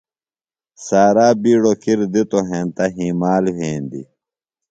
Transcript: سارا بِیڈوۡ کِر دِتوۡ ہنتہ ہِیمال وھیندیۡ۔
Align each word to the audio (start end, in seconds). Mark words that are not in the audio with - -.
سارا 0.85 1.27
بِیڈوۡ 1.41 1.77
کِر 1.83 1.99
دِتوۡ 2.13 2.45
ہنتہ 2.49 2.85
ہِیمال 2.95 3.43
وھیندیۡ۔ 3.55 4.07